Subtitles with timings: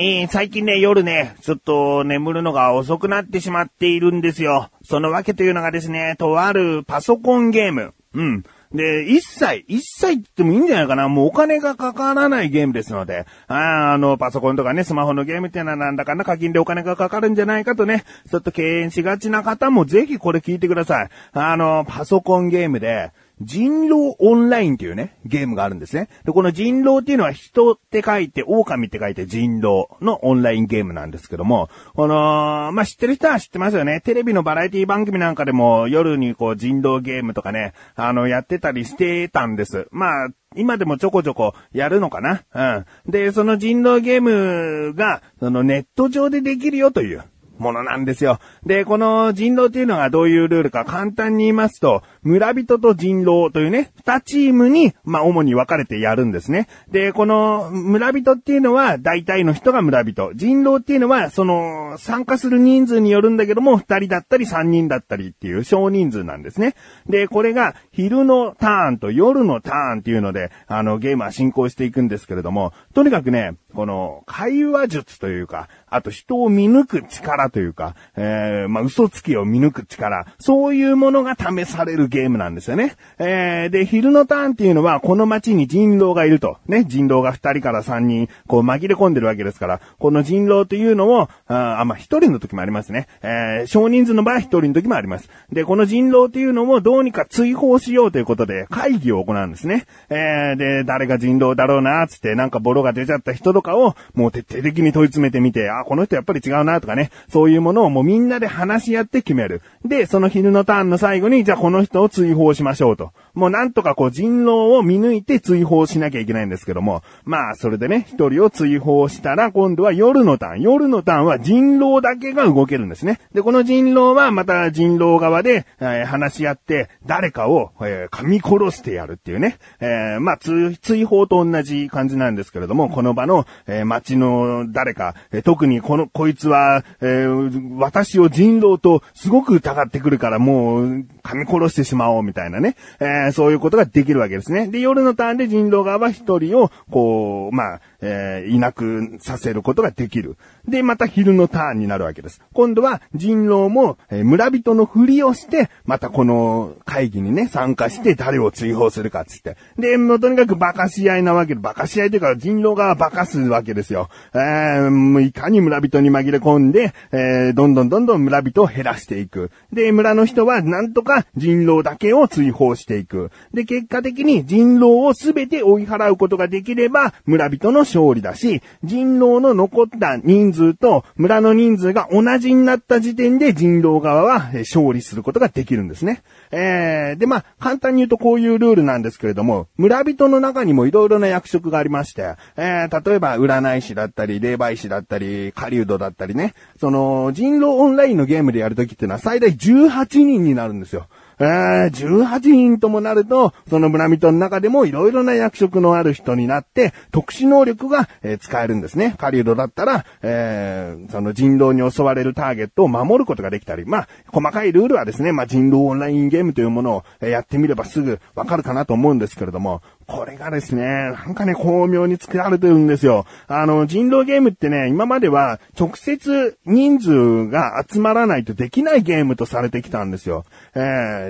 [0.00, 4.70] えー、最近ね、夜ね、ちょっと眠るのが遅くなってしまっているんですよ。
[4.84, 7.94] そのわけというのがですね、とあるパソコンゲーム。
[8.14, 8.44] うん。
[8.72, 11.08] で、一切、一切って言ってもいいんじゃないかな。
[11.08, 21.08] もうお金がかからないゲームですので、ああの、パソコンとかね、スマホのゲームってのはなんだかんだ課金でお金がかかるんじゃないかとね、ちょっと敬遠しがちな方もぜひこれ聞いてください。
[21.32, 23.10] あの、パソコンゲームで、
[23.40, 26.08] 人狼オンラインっていうね、ゲームがあるんですね。
[26.24, 34.00] で、この人狼っていうのは人って書いて、狼って書いて人狼のオンラインゲームなんですけども、この、まあ、知ってる人は知ってますよね。
[34.00, 39.86] テレビのバラエティ番組なんかでも夜にこう人狼ゲームとかね、あの、やってたりしてたんです。
[39.90, 43.10] まあ、今でもちょこちょこやるのかなうん。
[43.10, 47.22] で、その人狼ゲームが、そのネット上でできるよという。
[47.58, 48.38] ものなんですよ。
[48.64, 56.68] で、この人狼っていうのがどういうルールか簡単に言いますと、村人と人狼というね、二チームに、まあ、主に分かれてやるんですね。
[56.90, 60.32] で、この村人っていうのは大体の人が村人。
[60.34, 66.74] 人狼っていうのは、その、参加する人数によるんだけども、二人だったり三人だったりっていう少人数なんですね。
[67.08, 82.96] で、これが昼のターンと夜のターンっていうので、あの、ゲームは進行していくんですけれども、とにかくね、この、会話術というか、あと人を見抜く力というか、えー、まあ、嘘つきを見抜く力、そういうものが試されるゲームゲームなんですよね。
[83.18, 86.58] えー、で、昼のターンっていうのは、この街に人狼がいると。
[86.66, 93.06] ね、人狼が2人から3人、こう紛れ込んでるわけですから、この人狼というのを、あ、まあ、1人の時もありますね。
[93.22, 95.28] えー、少人数の場合1人の時もあります。
[95.52, 99.86] で、この人狼というのをどうにか追放しようということで、会議を行うんですね。
[100.10, 109.62] えー、で、誰が人狼だろうな、つって、なんかボロが出ちゃった人とかを、もう徹底的に問い詰めてみて、あ、この人やっぱり違うな、とかね、そういうものをもうみんなで話し合って決める。
[109.84, 113.12] で、その昼のターンの最後に、じゃあこの人を追放しましょうと。
[113.34, 120.60] もうなんとかこう人狼を見抜いて追放しなきゃいけないんですけども、まあそれでね、一人を追放したら今度は夜のターン。
[120.60, 123.20] 夜のターンは人狼だけが動けるんですね。
[123.32, 129.58] で、この人狼はまた人狼側で、えー話し合って誰かを、えー噛み殺してやるっていうね。
[129.80, 142.76] えーまあ追追放と同じ感じなんですけれども、この場の、えー街の誰か、えー特にこの、こいつは、えー私を人狼とすごく疑ってくるからもう噛み殺してしまおうみたいなね。
[143.00, 144.68] えーそういうことができるわけですね。
[144.68, 150.36] で、夜のターンで人狼側は一人を、こう、まあ、えーいなくさせることができる。
[150.66, 152.40] で、また昼のターンになるわけです。
[152.52, 159.56] 今度は人狼も、えー村人のふりをして、またこの会議にね、参加して誰を追放するかっつって。
[159.78, 164.08] で、もうとにかく馬鹿し合いなわけで、馬鹿し合いというか人狼が馬鹿すわけですよ。
[164.34, 169.50] えーもういかに村人に紛れ込んで、えーどんどんどんどん村人を減らしていく。
[169.72, 173.30] で、村の人はなんとか人狼だけを追放していく。
[173.52, 186.22] で、結果的に人狼をすべて追い払うことができれば、村人の勝利だし、人狼の残った人数と村の人数が同じになった時点で人狼側はえ勝利することができるんですね。
[186.50, 201.06] えー、で、まあ、簡単に言うとこういうルールなんですけれども、村人の中にもいろいろな役職がありまして、えー、例えば占い師だったり、霊媒師だったり、狩人だったりね、その、人狼オンラインのゲームでやるときっていうのは最大18人になるんですよ。
[201.38, 209.14] 18人ともなると、その村人の中でもいろいろな役職のある人になって、特殊能力が、えー使えるんですね。
[209.18, 223.26] 狩人だったら、えー、その人狼に襲われるターゲットを守ることができたり、まあ、細かいルールはですね、まあ、人狼オンラインゲームというものをやってみればすぐわかるかなと思うんですけれども、これがですね、なんかね、巧妙に作られてるんですよ。
[223.46, 230.46] あの、人狼ゲームってね、今までは直接人数が集まらないとできないゲームとされてきたんですよ。
[230.74, 230.78] え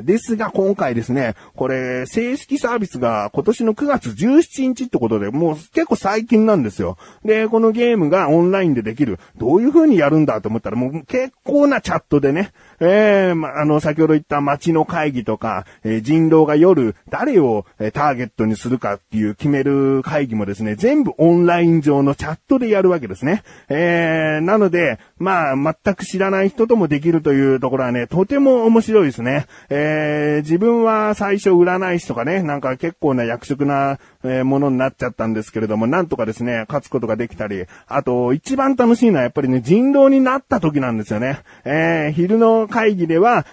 [0.03, 6.99] ー、ですが今回ですね、これ、正式サービスが今年の9月17日ってことで、もう結構最近なんですよ。
[7.29, 9.21] で、このゲームがオンラインでできる。
[9.37, 23.43] どういう風にやるんだと思ったら、もう結構なチャットでね、えー、ま、あの、先ほど言った街の会議とか、えー人狼が夜誰をえターゲットにするかっていう決める会議もですね、全部オンライン上のチャットでやるわけですね。
[23.69, 29.47] えー、なので、まあ、全く知らない人ともできるというところはね、とても面白いですね。
[29.69, 41.41] えー、自分は最初占い師とかね、なんか結構な役職な、えものになっちゃったんですけれども、なんとかですね、勝つことができたり、あと、一番楽しいのはやっぱりね、人狼になった時なんですよね。
[41.67, 43.45] えー、昼の会議では、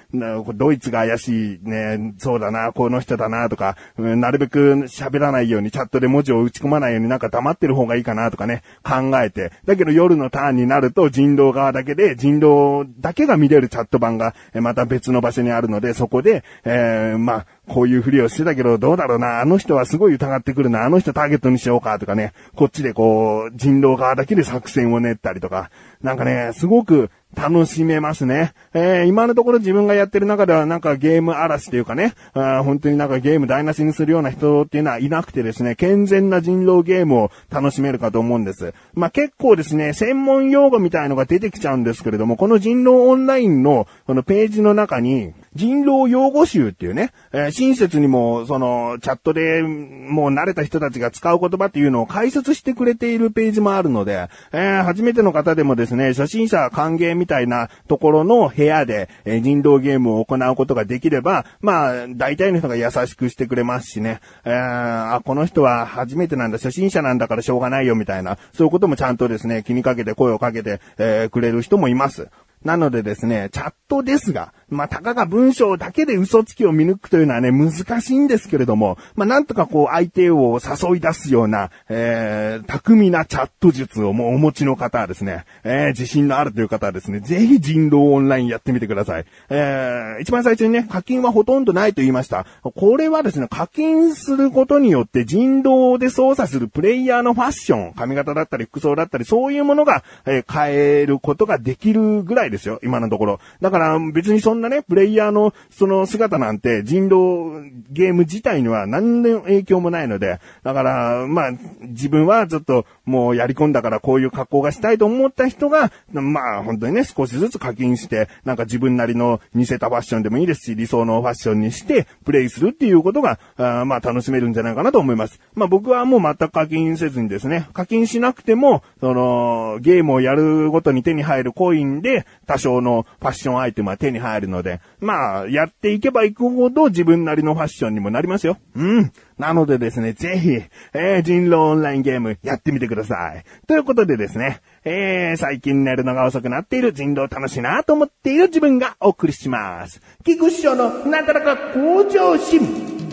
[0.53, 9.51] ドイツが怪しいね、そうだな、この人だなとか、うんなるべく喋らないようにチャットで文字を打ち込まないようになんか黙ってる方がいいかなとかね、考えて。
[9.65, 25.69] だけど夜のターンになると人狼側だけで、人狼だけが見れるチャット版が、また別の場所にあるので、そこで、えーまあ、こういうふりをしてたけど、どうだろうな、あの人はすごい疑ってくるな、あの人ターゲットにしようかとかね、こっちでこう、人狼側だけで作戦を練ったりとか、
[26.01, 28.53] なんかね、すごく楽しめますね。
[28.73, 38.73] えー、今のところ自分がやってる中ではなんかゲーム嵐というかね、あ本当になんかゲーム台無しにするような人っていうのはいなくてですね、健全な人狼ゲームを楽しめるかと思うんです。
[38.93, 72.27] まあ、結構ですね、専門用語みたいのが出てきちゃうんですけれども、この人狼オンラインのこのページの中に、人狼用語集っていうね、えー、親切にも、その、チャットでもう慣れた人たちが使う言葉っていうのを解説してくれているページもあるので、えー、初めての方でもですね、初心者歓迎みたいなところの部屋で、えー、人狼ゲームを行うことができれば、まあ、大体の人が優しくしてくれますしね、えー、あ、この人は初めてなんだ、初心者なんだからしょうがないよみたいな、そういうこともちゃんとですね、気にかけて声をかけて、えー、くれる人もいます。
[72.65, 89.25] なのでですね、チャットですが、まあ、たかが文章だけで嘘つきを見抜くというのはね、難しいんですけれども、まあ、なんとかこう、相手を誘い出すような、えー、巧みなチャット術をもうお持ちの方はですね、えー、自信のあるという方はですね、ぜひ人狼オンラインやってみてください。
[89.49, 92.45] えー、一番最初にね、課金はほとんどないと言いました。
[92.63, 103.39] これはですね、課金することによって人狼で操作するプレイヤーのファッション、髪型だったり服装だったり、そういうものが、えー、変えることができるぐらいですよ、今のところ。
[103.61, 125.39] だから別にそんんなね、プレイヤーのその姿なんて人狼ゲーム自体には何の影響もないので、だから、まあ、自分はちょっともうやり込んだからこういう格好がしたいと思った人が、まあ本当にね、少しずつ課金して、なんか自分なりの似せたファッションでもいいですし、理想のファッションにしてプレイするっていうことが、あまあ楽しめるんじゃないかなと思います。
[125.53, 138.57] まあ僕はもう全く課金せずにですね、課金しなくても、その、ゲームをやるごとに手に入るコインで多少のファッションアイテムは手に入るので、まあ、やっていけばいくほど自分なりのファッションにもなりますよ。
[138.75, 139.11] うん。
[139.37, 140.49] なのでですね、ぜひ、
[140.93, 143.43] えー、人狼オンラインゲームやってみてください。
[143.67, 150.01] ということでですね、えー、最近寝るのが遅くなっている人狼楽しいなと思っている自分がお送りします。
[150.23, 153.04] 菊師匠のなだらか向上心。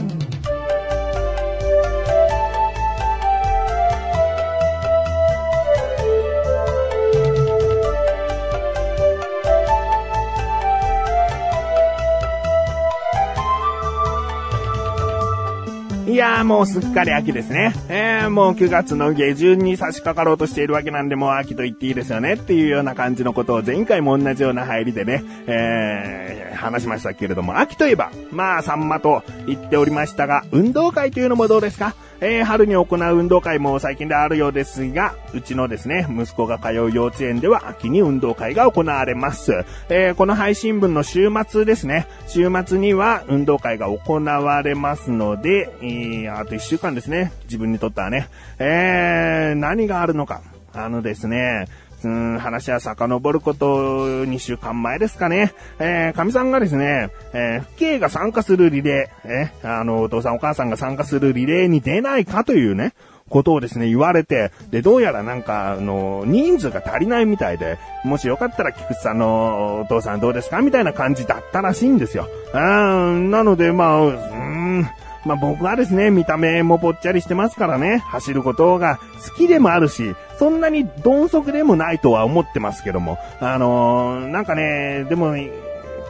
[16.23, 17.75] やーもうすっかり秋ですね。
[17.89, 31.97] えー、もう9月の下旬に差し掛かろうとしているわけなんで、もう秋と言っていいですよねっていうような感じのことを前回も同じような入りでね、えー、話しましたけれども、秋といえば、まあ、さんまと言っておりましたが、運動会というのもどうですか？
[32.25, 39.65] えー、春に行う運動会も最近であるようですが、うちのですね、息子が通う幼稚園では秋に運動会が行われます。
[39.89, 48.29] えー、この配信分の週末ですね、週末には運動会が行われますので、えー、あと1週間ですね、自分にとってはね、
[48.61, 50.43] えー、何があるのか。
[50.75, 51.67] あのですね、
[52.09, 55.53] うん、話は遡ること2週間前ですかね。
[55.79, 62.95] えー、神さんがですね、えー、父兄が参加するリレー、えあの、お父さんお母さんが参加するリレーに出ないかというね、
[63.29, 72.29] ことをですね、言われて、で、どうやらなんか、あの、人数が足りないみたいで、もしよかったら菊池さんのお父さんどうですかみたいな感じだったらしいんですよ。
[72.55, 74.91] うん、なので、まあ、うーん、
[75.25, 85.37] まあ僕はですね、見た目もぽっちゃりしてますからね、走ることが好きでもあるし、そんなに鈍足でもないとは思ってますけども、あのー、なんかね、でも、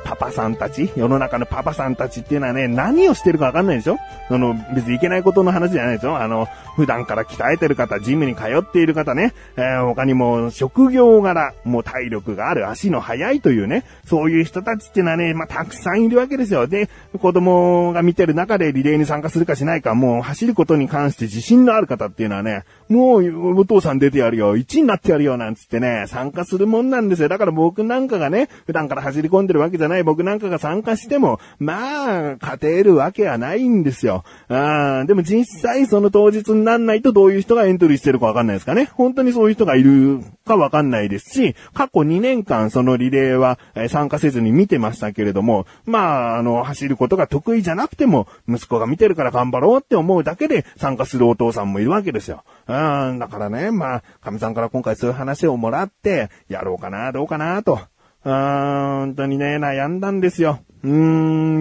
[0.04, 3.98] パパさんたち、世の中のパパさんたちっていうのはね、何をしてるかわかんないでしょ？
[4.28, 6.16] その、別にいけないことの話じゃないでしょ？
[6.16, 16.66] あの、普段から鍛えてる方、ジムに通っている方ね、えー、他にも職業柄、もう体力がある、足の速いというね、そういう人たちっていうのはね、まあ、たくさんいるわけですよ。
[16.66, 16.88] で、
[17.20, 27.28] 子供が見てる中でリレーに参加するかしないか、もう走ることに関して自信のある方っていうのはね、もう、お父さん出てやるよ、1位になってやるよ、なんつってね、参加するもんなんですよ。
[27.28, 34.24] だから僕なんかがね、普段から走り込んでるわけじゃないない僕なんかが参加しても、まあ、勝てるわけはないんですよ。
[34.48, 38.90] あでも実際その当日になんないとどういう人がエントリーしてるかわかんないですかね。
[38.94, 43.58] 本当にそういう人がいるかわかんないですし、過去2年間そのリレーは
[43.88, 52.44] 参加せずに見てましたけれども、まあ、あの、走ることが得意じゃなくても、息子が見てるから頑張ろうって思うだけで参加するお父さんもいるわけですよ。
[52.66, 57.80] うん、だからね、まあ、神さんから今回そういう話をもらって、やろうかな、どうかな、と。
[58.24, 60.60] うん、本当にね、悩んだんですよ。
[60.84, 60.90] うー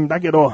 [0.05, 0.53] ん、だけど、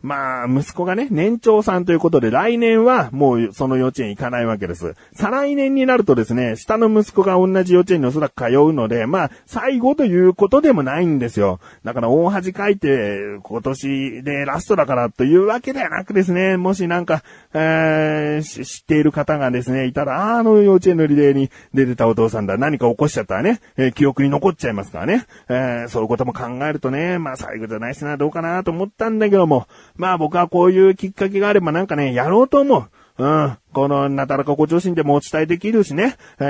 [0.00, 4.94] まあ、息子がね、年長さんということで、来年はもうその幼稚園行かないわけです。
[5.12, 11.58] 再来年になるとですね、下の息子が同じ幼稚園におそらく通うので、まあ、最後ということでもないんですよ。
[11.84, 25.26] だから大恥かいて、今年でラストだからというわけではなくですね、もしなんか、えー、知っている方がですね、いたら、あの幼稚園のリレーに出てたお父さんだ、何か起こしちゃったらね、えー、記憶に残っちゃいますからね。
[25.48, 29.66] えー、そういうことも考えるとね、まあ最後じゃないしな、どうかなと思ったんだけども、
[29.98, 32.88] まあ僕はこういうきっかけがあればなんかね、やろうと思う。
[33.18, 33.58] うん。
[33.72, 36.16] この、なだらかご調子でもお伝えできるしね。
[36.38, 36.44] え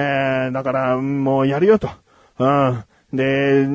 [0.51, 1.89] ー、だから、もうやるよと。
[2.39, 2.85] うん。
[3.13, 3.67] で、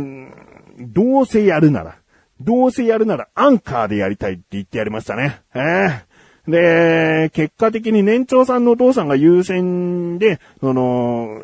[0.79, 1.97] どうせやるなら、
[2.39, 5.41] どうせやるならアンカーでやりたいって言ってやりましたね。
[5.55, 6.13] えー
[6.47, 11.41] で、結果的に年長さんのお父さんが優先で、その、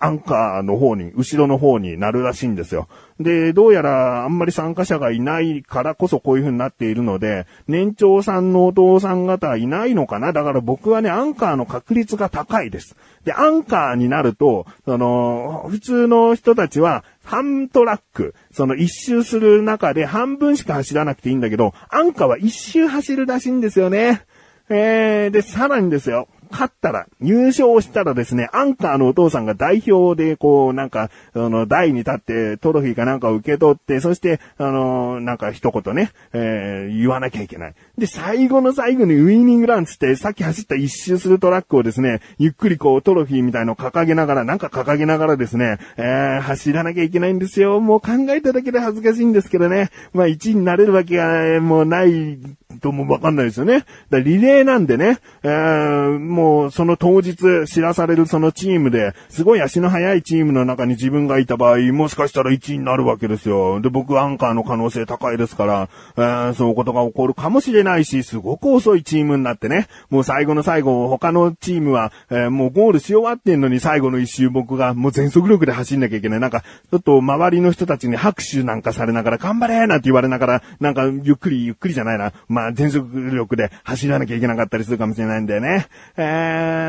[0.00, 2.88] アンカーの方に、後ろの方になるらしいんですよ。
[3.20, 10.32] で、どうやらあんまり参加者がいないからこそこういう風になっているので、年長さんのお父さん方はいないのかな？
[10.32, 12.96] だから僕はね、アンカーの確率が高いです。
[13.24, 24.22] で、アンカーになると、その、普通の人たちは、半トラック、その一周する中で半分しか走らなくていいんだけど、アンカーは一周走るらしいんですよね。
[24.70, 26.26] えー、で、さらにですよ。
[26.50, 37.74] 勝ったら、優勝したらですね、アンカーのお父さんが代表で、こう、なんか、あの、台に立ってトロフィーかなんかを受け取って、そして、あの、なんか一言ね、えー、言わなきゃいけない。
[37.96, 47.80] で、最後の最後にウィーニングランつって、さっき走った一周するトラックをですね、ゆっくりこう、トロフィーみたいのを掲げながら、なんか掲げながらですね、えー、走らなきゃいけないんですよ。
[47.80, 49.90] もう考えただけで恥ずかしいんですけどね。
[50.12, 52.38] まあ、1位になれるわけが、もうない
[52.80, 53.84] ともわかんないですよね。
[54.10, 63.78] だリレーなんでね、えー、もうもうその当日知らされるそのチームで、すごい足の速いチームの中に自分がいた場合、もしかしたら1位になるわけですよ。
[63.82, 76.40] で、僕アンカーの可能性高いですから、えー、そういうことが起こるかもしれないし、すごく遅いチームになってね、もう最後の最後、他のチームは、えー、もうゴールし終わってんのに最後の一周僕がもう全速力で走んなきゃいけない。
[76.40, 82.32] なんか、ちょっと周りの人たちに拍手なんかされながら、頑張れなんて言われながら、なんかゆっくりゆっくりじゃないな。
[82.48, 85.86] まあ、全速力で走らなきゃいけなかったりするかもしれないんだよね。
[86.16, 86.29] え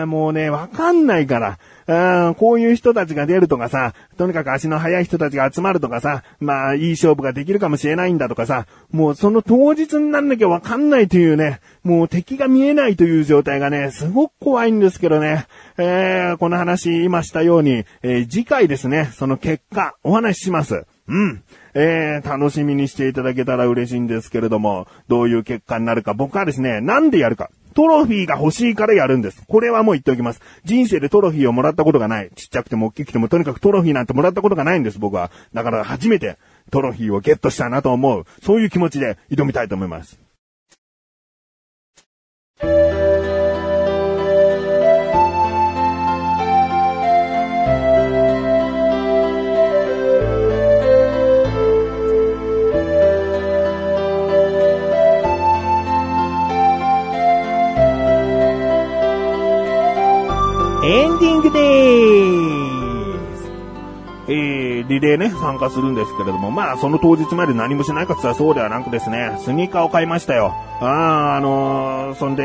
[0.04, 1.58] ー、もうね、わかんないから。
[1.88, 15.48] うん、こういう人たちが出るとかさ、とにかく足の速い人たちが集まるとかさ、まあ、いい勝負ができるかもしれないんだとかさ、もうその当日になんなきゃわかんないというね、もう敵が見えないという状態がね、すごく怖いんですけどね。
[15.78, 20.86] えー、この話今したように、えー、次回ですね、その結果、お話しします。
[21.08, 21.44] うん。
[21.74, 27.50] えー、楽しみにしていただけたら嬉しいんですけれども、どういう結果になるか、僕はですね、なんでやるか。
[27.74, 29.42] トロフィーが欲しいからやるんです。
[29.48, 30.42] これはもう言っておきます。
[30.66, 32.30] 人生でトロフィーをもらったことがない。
[32.36, 35.32] ちっちゃくても大きくてもとにかくトロフィーなんてもらったことがないんです、僕は。
[35.54, 36.38] だから初めて
[36.72, 38.26] トロフィーをゲットしたなと思う。
[38.44, 40.20] そういう気持ちで挑みたいと思います。
[60.92, 63.50] エンディングでーす。
[64.28, 70.54] えー、リレーね、参加するんですけれども、まあ、その当日まで何もしないかって言ったらそうではなくですね、スニーカーを買いましたよ。
[70.82, 72.44] ああ、あのー、そんで、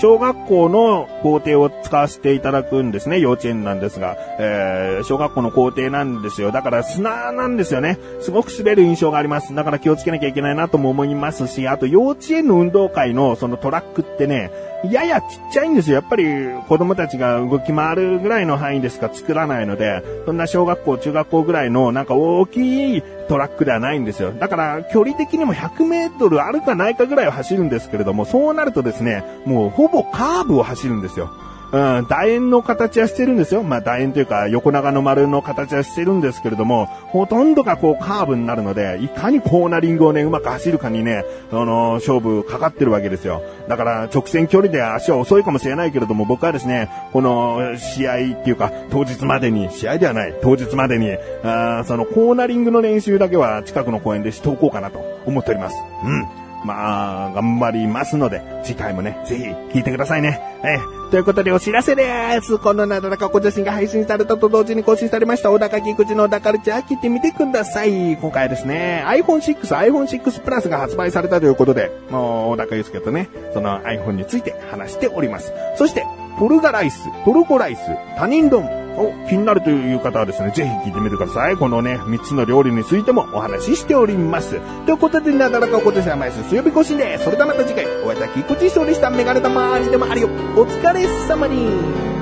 [0.00, 6.52] 小学校の校庭を使わせていただくんですね、幼稚園なんですが、えー、小学校の校庭なんですよ。
[6.52, 7.98] だから砂なんですよね。
[8.20, 9.52] すごく滑る印象があります。
[9.56, 14.52] だから気をつけなきゃいけないなとも思いますし、あと幼稚園の運動会のそのトラックってね、
[14.90, 15.96] ややちっちゃいんですよ。
[15.96, 16.24] やっぱり
[16.68, 24.32] 子供たちが動き回るぐらいの範囲でしか作らないので、そんな小学校、中学校ぐらいのなんか大きいトラックではないんですよ。
[24.32, 31.30] だから距離的にも100メートルあるかないかぐらいを走るんですけれども、そうなるとですね、もうほぼカーブを走るんですよ。
[31.72, 33.62] うん、楕円の形はしてるんですよ。
[33.62, 43.42] まあ楕円というか横長の丸の形はしてるんですけれども、ほとんどがこうカーブになるので、いかにコーナリングをね、うまく走るかにね、あの、勝負かかってるわけですよ。
[43.68, 55.76] だから直線距離で足は遅いかもしれないけれども、僕はですね、この試合っていうか、当日までに、試合ではない、当日までに、あそのコーナリングの練習だけは近くの公園でしておこうかなと思っております。
[56.04, 56.41] うん。
[56.64, 60.40] まあ、頑張りますので、次回もね、ぜひ聞いてくださいね。
[60.64, 62.58] えー、ということでお知らせです。
[62.58, 68.16] このなだらか小写真が配信されたと同時に更新されました、小高菊池の小高ルチャー聞いてみてください。
[68.16, 75.52] 今回ですね、iPhone 6、iPhone 6 Plus が発売されたということで、もう、小高祐介とね、その iPhone について話しております。
[75.76, 76.06] そして、
[76.38, 77.80] トルガライス、トルコライス、
[78.16, 81.56] 他人丼、お、気になるという方はですね、ぜひ聞いてみてください。
[81.56, 84.60] このね、3つの料理についてもお話ししております。
[84.86, 87.18] ということで、なだらかおこてさまいす、水曜日更新で。
[87.18, 89.10] それではまた次回、お会いいたきこちそうでした。
[89.10, 90.28] メガネたまーにでもあるよ。
[90.56, 92.21] お疲れ様に。